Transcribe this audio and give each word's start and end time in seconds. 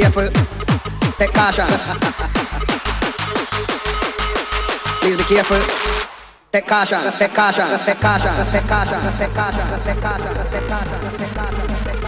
careful. 0.00 0.30
Take 1.18 1.32
caution. 1.32 1.66
Please 5.00 5.16
be 5.16 5.24
careful. 5.24 5.60
Take 6.52 6.66
caution, 6.66 7.00
take 7.18 7.34
caution, 7.34 7.66
take 7.84 7.98
caution, 7.98 8.32
take 8.52 8.66
caution, 8.66 9.00
take 9.18 9.34
caution, 9.34 9.68
take 9.84 10.00
caution, 10.00 10.50
take 10.50 10.68
caution, 10.68 11.18
take 11.18 11.34
caution. 11.34 12.07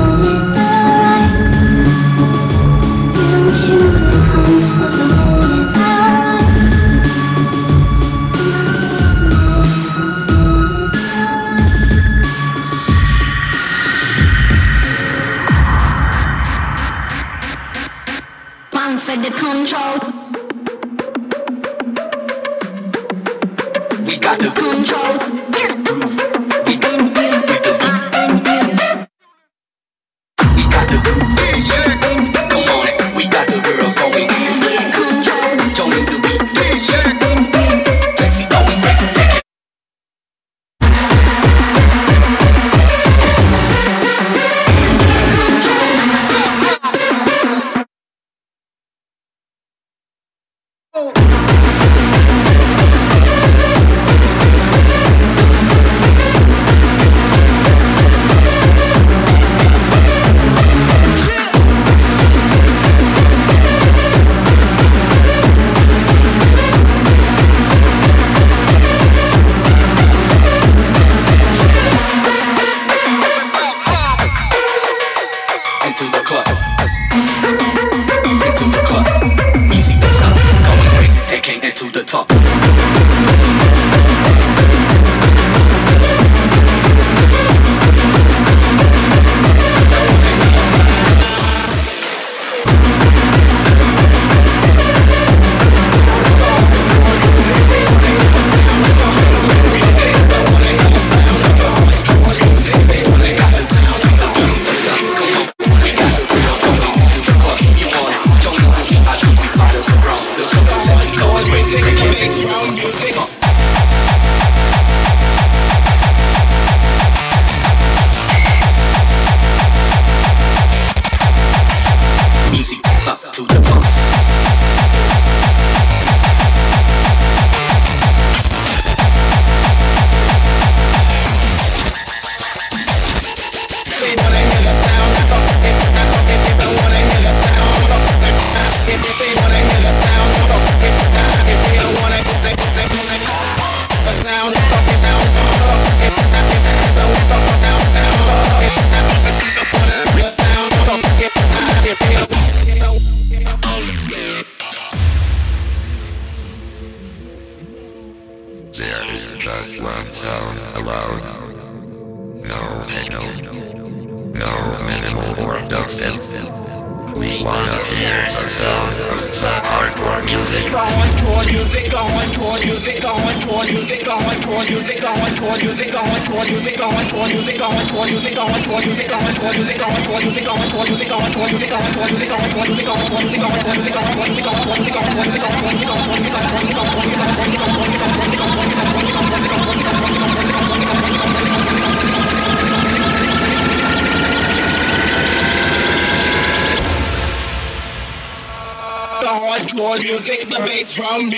drum 200.95 201.29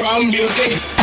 music. 0.00 0.97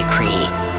Decree. 0.00 0.69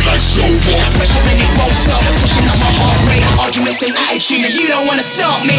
it 0.00 0.06
like 0.06 0.20
so 0.20 0.42
much 0.42 0.90
Pressure 0.96 1.20
and 1.28 1.40
it 1.40 1.50
won't 1.58 1.72
stop 1.72 2.00
Pushing 2.20 2.46
on 2.48 2.58
my 2.58 2.70
heart 2.80 3.00
rate. 3.08 3.24
Arguments 3.40 3.82
and 3.82 3.92
attitude 3.96 4.44
And 4.44 4.54
you 4.54 4.68
don't 4.68 4.86
wanna 4.86 5.02
stop 5.02 5.44
me. 5.44 5.58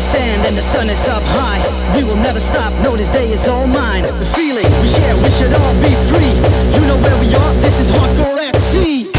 The 0.00 0.06
sand 0.06 0.46
and 0.46 0.56
the 0.56 0.62
sun 0.62 0.88
is 0.88 1.08
up 1.08 1.22
high. 1.36 1.60
We 1.94 2.04
will 2.04 2.16
never 2.16 2.40
stop, 2.40 2.72
no, 2.82 2.96
this 2.96 3.10
day 3.10 3.28
is 3.30 3.46
all 3.48 3.66
mine. 3.66 4.04
The 4.04 4.30
feeling 4.32 4.64
we 4.80 4.88
share, 4.88 5.14
we 5.20 5.28
should 5.28 5.52
all 5.52 5.74
be 5.84 5.92
free. 6.08 6.32
You 6.72 6.88
know 6.88 6.96
where 7.04 7.18
we 7.20 7.28
are, 7.34 7.54
this 7.60 7.78
is 7.80 7.90
hardcore 7.92 8.40
at 8.40 8.56
sea. 8.56 9.09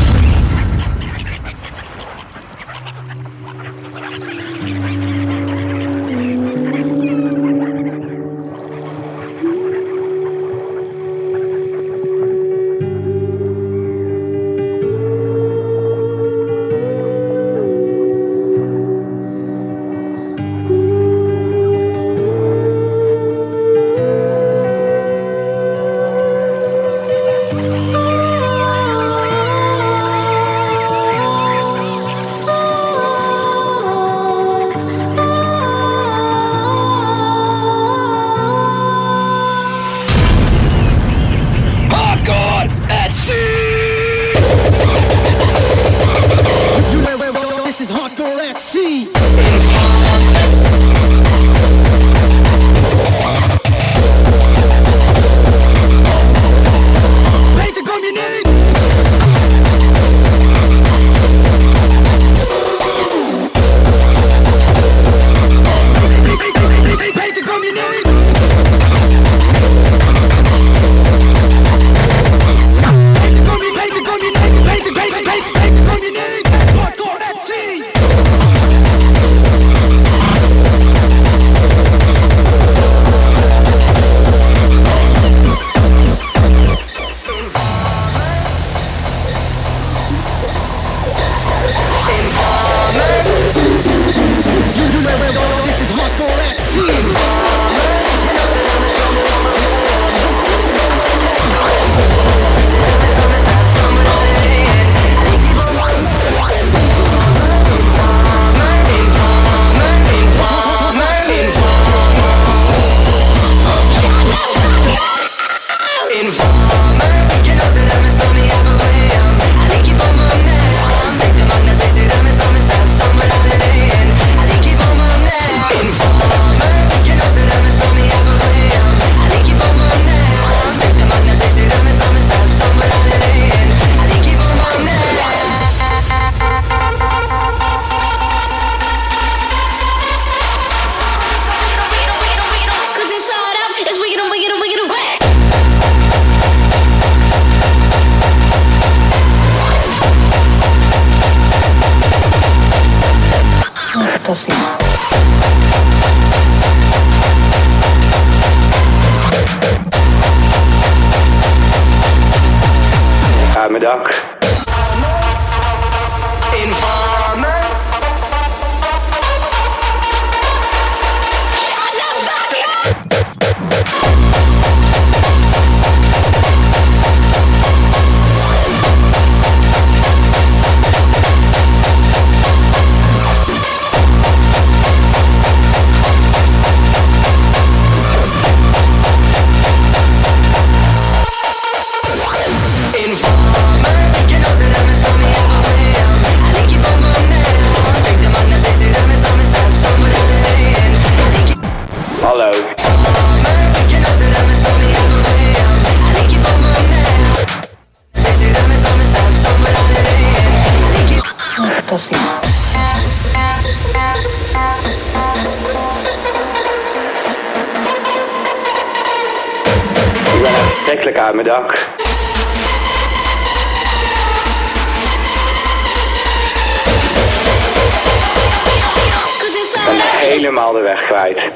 Kwijt. 231.21 231.51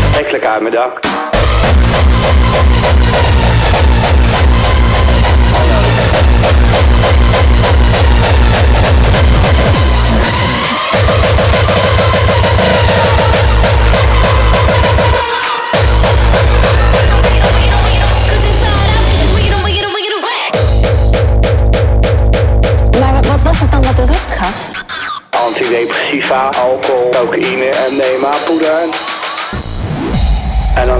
Verschrikkelijk 0.00 0.44
uit 0.44 0.60
mijn 0.60 0.74
dak. 0.74 1.17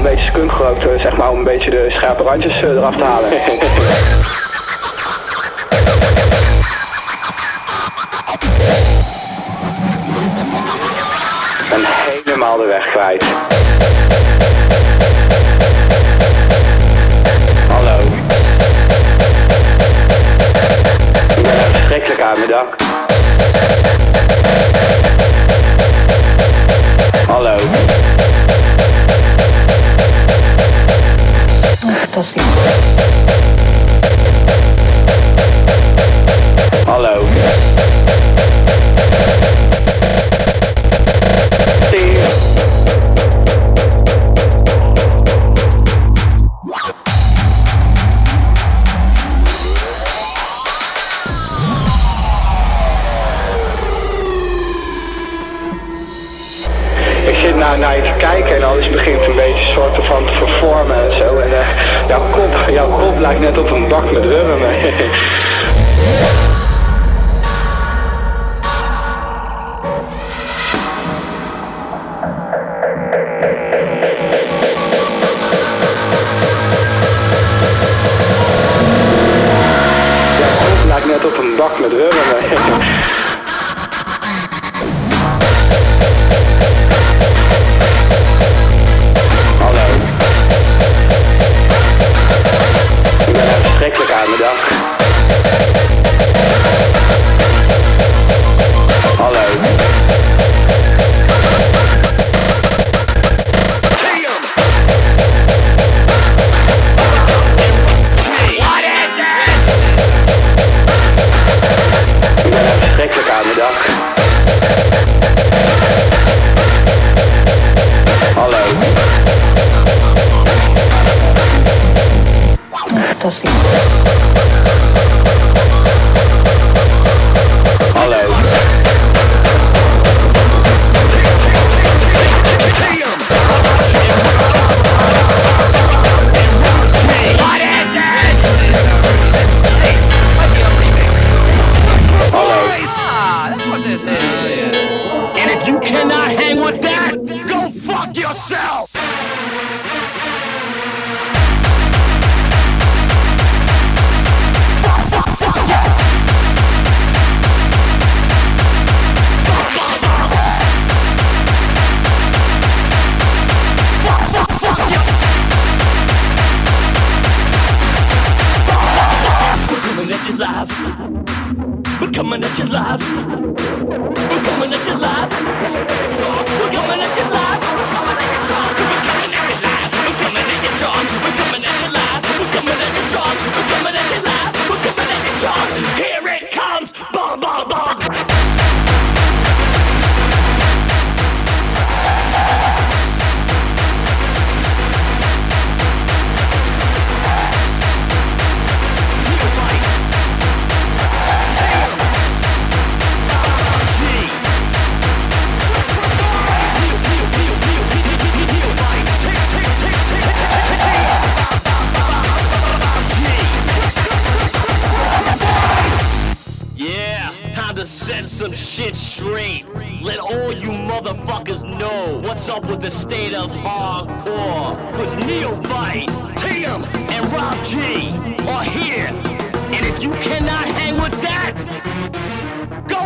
beetje 0.08 0.26
skunk 0.26 0.50
eh, 0.50 0.98
zeg 0.98 1.16
maar, 1.16 1.30
om 1.30 1.38
een 1.38 1.44
beetje 1.44 1.70
de 1.70 1.86
scherpe 1.88 2.22
randjes 2.22 2.62
eh, 2.62 2.70
eraf 2.70 2.96
te 2.96 3.02
halen. 3.02 3.30
en 3.30 3.38
helemaal 12.24 12.56
de 12.56 12.66
weg 12.66 12.90
kwijt. 12.90 13.24
Hallo. 17.68 17.98
Ik 21.36 21.42
ben 21.42 21.52
verschrikkelijk. 21.72 22.20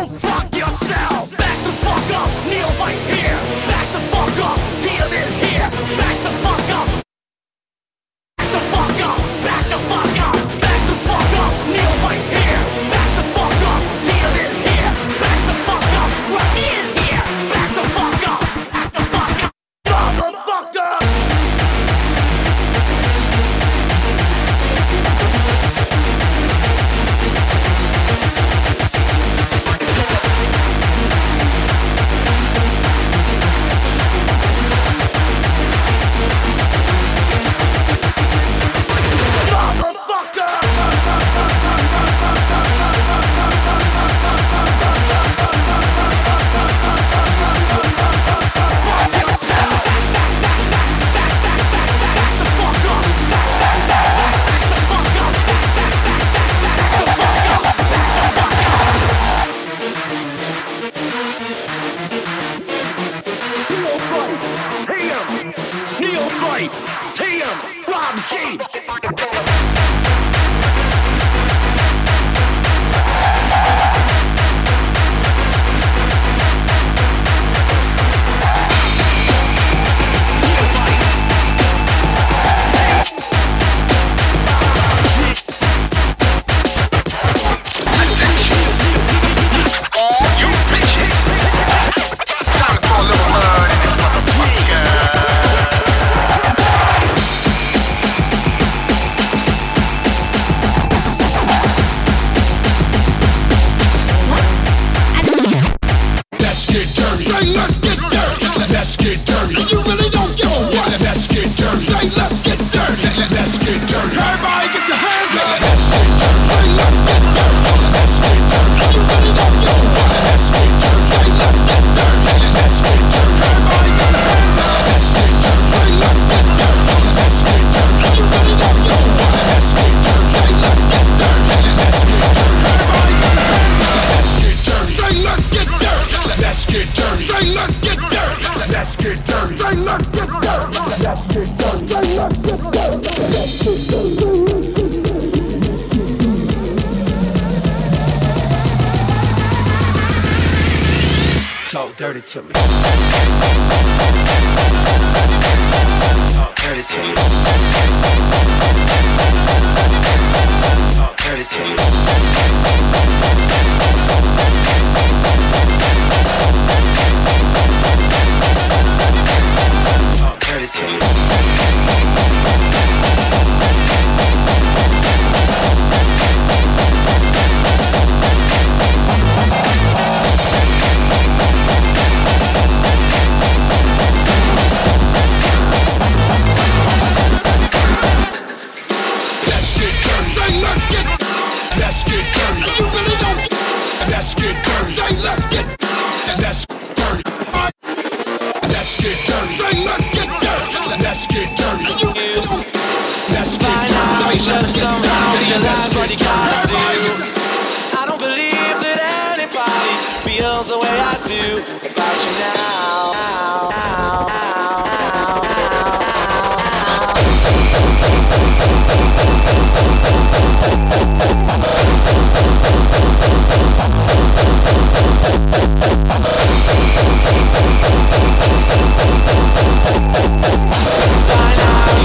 Fuck 0.07 0.52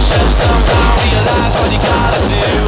should 0.08 0.32
somehow 0.32 0.96
realize 1.04 1.54
what 1.60 1.70
you 1.70 1.78
gotta 1.78 2.28
do. 2.28 2.67